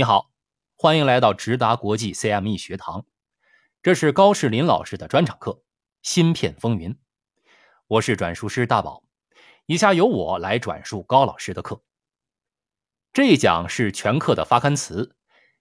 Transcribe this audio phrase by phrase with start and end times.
[0.00, 0.32] 你好，
[0.76, 3.04] 欢迎来到直达国际 CME 学堂。
[3.82, 5.50] 这是高士林老师的专场课
[6.00, 6.94] 《芯片风云》，
[7.86, 9.04] 我是转述师大宝。
[9.66, 11.84] 以下由我来转述高老师的课。
[13.12, 15.18] 这一讲是全课的发刊词。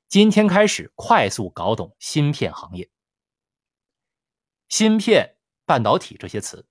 [0.08, 2.90] 今天开始快速搞懂芯片行业。
[4.70, 5.36] 芯片、
[5.66, 6.66] 半导体这些词，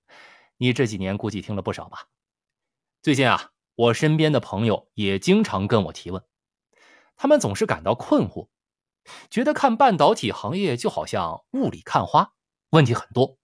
[0.57, 2.09] 你这几年估计听了不少吧？
[3.03, 6.25] 最近啊，我身边的朋友也经常跟我提问。
[7.19, 8.49] 他们总是感到困惑，
[9.29, 12.33] 觉得看半导体行业就好像雾里看花，
[12.71, 13.37] 问题很多。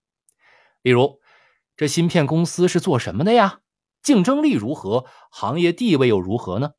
[0.80, 1.20] 例如，
[1.77, 3.60] 这芯片公司是做什么的呀？
[4.00, 5.06] 竞争力如何？
[5.30, 6.74] 行业地位又如何呢？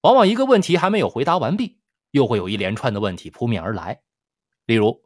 [0.00, 1.78] 往往一个问题还没有回答完毕，
[2.12, 4.02] 又会有一连串的问题扑面而来。
[4.64, 5.02] 例如，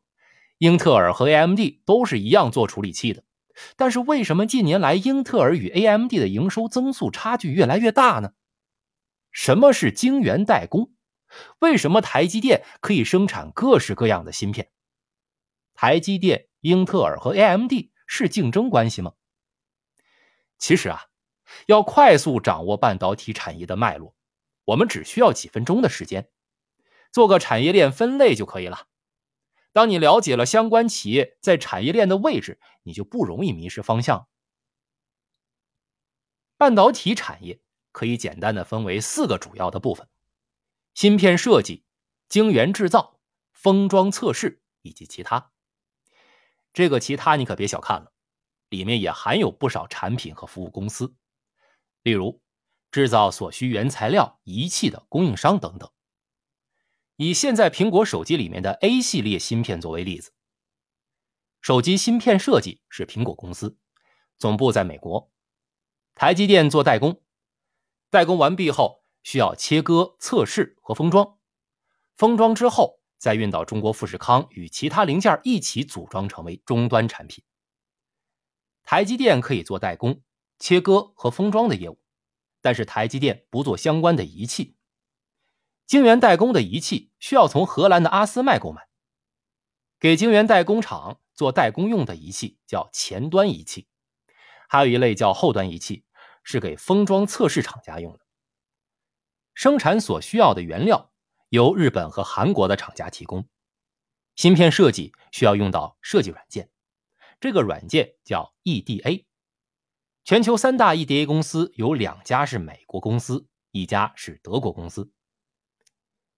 [0.58, 3.24] 英特尔和 AMD 都是一样做处理器的，
[3.76, 8.32] 但是为什么近年来英特尔与 AMD 的营收增速差距越来越大呢？
[9.32, 10.92] 什么是晶圆代工？
[11.60, 14.72] 为什么台积电可以生产各式各样的芯片？
[15.74, 17.72] 台积电、英特尔和 AMD
[18.06, 19.14] 是竞争关系吗？
[20.58, 21.06] 其实啊，
[21.66, 24.14] 要快速掌握半导体产业的脉络，
[24.64, 26.28] 我们只需要几分钟的时间，
[27.12, 28.88] 做个产业链分类就可以了。
[29.72, 34.28] 当你了解了相关企业在产业链的位置，你就不容易迷失方向。
[36.56, 37.60] 半导体产业。
[37.92, 40.08] 可以简单的分为四个主要的部分：
[40.94, 41.84] 芯片设计、
[42.28, 43.20] 晶圆制造、
[43.52, 45.52] 封装测试以及其他。
[46.72, 48.12] 这个其他你可别小看了，
[48.68, 51.16] 里面也含有不少产品和服务公司，
[52.02, 52.40] 例如
[52.92, 55.90] 制造所需原材料、仪器的供应商等等。
[57.16, 60.32] 以现在苹果手机里面的 A 系列芯片作为例子，
[61.60, 63.76] 手机芯片设计是苹果公司，
[64.38, 65.30] 总部在美国，
[66.14, 67.20] 台积电做代工。
[68.10, 71.38] 代工完毕后，需要切割、测试和封装。
[72.16, 77.44] 封装之后，再运到中国富士康，与其他零件一起组装成为终端产品。
[78.82, 80.22] 台积电可以做代工、
[80.58, 82.00] 切割和封装的业务，
[82.60, 84.74] 但是台积电不做相关的仪器。
[85.86, 88.88] 晶圆代工的仪器需要从荷兰的阿斯麦购买。
[90.00, 93.86] 给晶圆代工厂做代工用的仪器叫前端仪器，
[94.68, 96.04] 还有一类叫后端仪器。
[96.42, 98.20] 是给封装测试厂家用的，
[99.54, 101.12] 生产所需要的原料
[101.48, 103.48] 由日本和韩国的厂家提供。
[104.36, 106.70] 芯片设计需要用到设计软件，
[107.40, 109.26] 这个软件叫 EDA。
[110.24, 115.12] 全球三大 EDA 公司有两家是美国公司，一家是德国公司。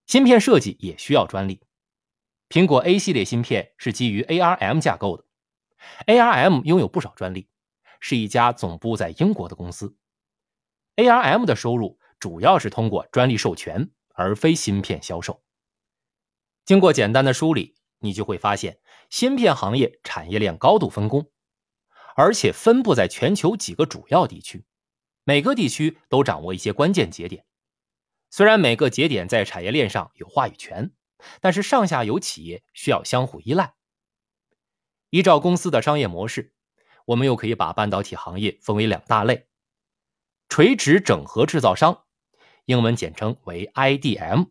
[0.07, 1.63] 芯片设计也需要专利。
[2.49, 5.25] 苹果 A 系列芯片是基于 ARM 架构的
[6.07, 7.49] ，ARM 拥有不少专利。
[8.05, 9.97] 是一家总部在英国的公司
[10.97, 15.45] ，ARM 的收入主要是通过专利授权，而非芯片销售。
[16.65, 21.31] 经过简单的梳理，你就会发现，芯片行业产业链高度分工，
[22.17, 24.65] 而且分布在全球几个主要地区，
[25.23, 27.47] 每个地区都掌握一些关键节点。
[28.31, 30.91] 虽然每个节点在产业链上有话语权，
[31.41, 33.75] 但是上下游企业需要相互依赖。
[35.11, 36.53] 依照公司的商业模式。
[37.07, 39.49] 我们又可以把半导体行业分为两大类：
[40.49, 42.05] 垂直整合制造商，
[42.67, 44.47] 英文简称为 IDM。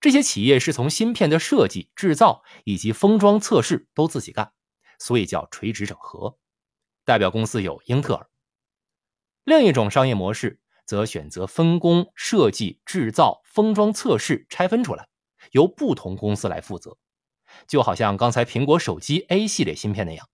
[0.00, 4.52] 这些企业是从芯片的设计、制造以及封装测试都自己干，
[4.98, 6.38] 所以叫垂直整合。
[7.04, 8.30] 代表公司有英特尔。
[9.44, 15.08] 另一种商业模式则选择分工设计、制造、封装测试拆分出来，
[15.52, 16.96] 由不同公司来负责，
[17.66, 20.28] 就好像刚才苹果手机 A 系列芯片那样。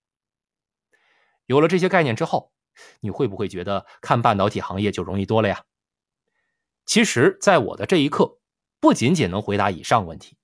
[1.46, 2.52] 有了这些概念之后，
[3.00, 5.64] 你会不会觉得看半导体行业就容易多了呀？
[6.84, 8.38] 其实，在我的这一课，
[8.78, 10.36] 不仅仅能回答以上问题，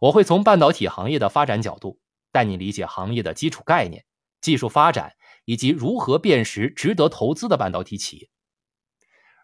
[0.00, 2.00] 我会从半导体行业的发展角度，
[2.32, 4.04] 带你理解行业的基础概念、
[4.40, 5.14] 技术发展
[5.44, 8.30] 以及如何辨识值得投资的半导体企业。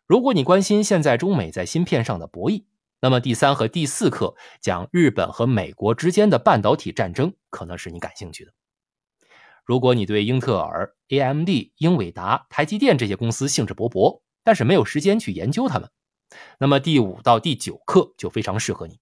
[0.06, 2.64] 如果你关心现在中美在芯片上的博弈，
[3.00, 8.52] 那么第三和第四课讲日本和美国之间的半导体战争，可能是你感兴趣的。
[9.66, 11.48] 如果你对英特尔、AMD、
[11.78, 15.90] 英伟达、台积电这些公司兴致勃勃，但是没有时间去研究它们，
[16.60, 19.00] 那么第五到第九课就非常适合你。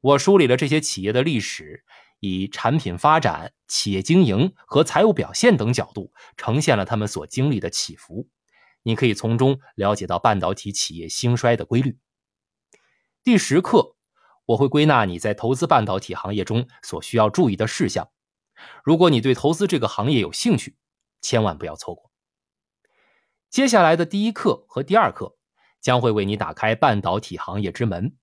[0.00, 1.84] 我梳理了这些企业的历史，
[2.18, 8.28] 以产品发展、企业经营和财务表现等角度，呈现了他们所经历的起伏。
[8.82, 11.98] 你可以从中了解到半导体企业兴衰的规律。
[13.22, 13.94] 第十课，
[14.44, 18.10] 我会归纳你在投资半导体行业中所需要注意的事项。
[18.84, 20.76] 如果你对投资这个行业有兴趣，
[21.20, 22.10] 千万不要错过。
[23.50, 25.36] 接下来的第一课和第二课
[25.80, 28.16] 将会为你打开半导体行业之门，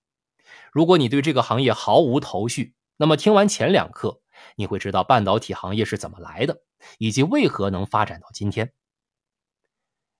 [0.72, 4.20] 如果你对这个行业毫无头绪，那么听完前两课，
[4.56, 6.62] 你会知道半导体行业是怎么来的，
[6.98, 8.72] 以及为何能发展到今天。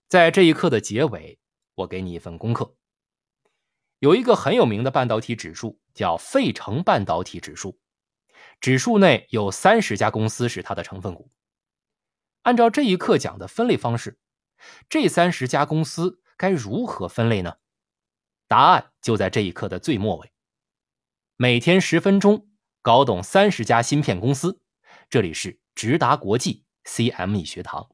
[0.08, 1.38] 在这一课的结尾，
[1.74, 2.76] 我给你一份功课。
[3.98, 7.78] 有一个很有名的半导体指数，叫费城半导体指数。
[8.60, 11.30] 指数内有三十家公司是它的成分股。
[12.42, 14.18] 按照这一课讲的分类方式，
[14.88, 17.56] 这三十家公司该如何分类呢？
[18.46, 20.32] 答案就在这一课的最末尾。
[21.36, 22.48] 每天十分钟，
[22.82, 24.60] 搞懂三十家芯片公司。
[25.08, 27.90] 这里是直达国际 CME 学堂。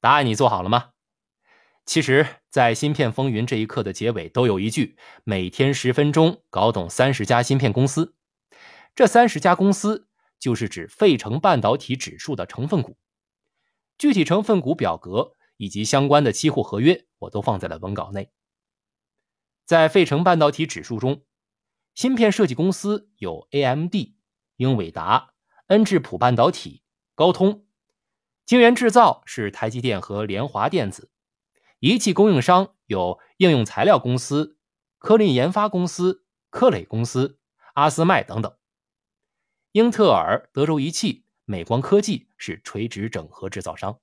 [0.00, 0.90] 答案你做好了吗？
[1.86, 8.14] 其实，在《芯片风云》这一课的结尾都有一句：“每天十分钟，搞懂三十家芯片公司。”
[8.98, 10.08] 这三十家公司
[10.40, 12.98] 就是指费城半导体指数的成分股。
[13.96, 18.32] 具体成分股表格以及相关的期货合约，我都放在了文稿内。
[19.64, 21.22] 在费城半导体指数中，
[21.94, 23.94] 芯片设计公司有 AMD、
[24.56, 25.30] 英伟达、
[25.68, 26.82] 恩智浦半导体、
[27.14, 27.62] 高通；
[28.44, 31.12] 晶圆制造是台积电和联华电子。
[31.78, 34.58] 仪器供应商有应用材料公司、
[34.98, 37.38] 科林研发公司、科磊公司、
[37.74, 38.57] 阿斯麦等等。
[39.72, 44.00] 英特尔、德州仪器、美光科技是垂直整合制造商。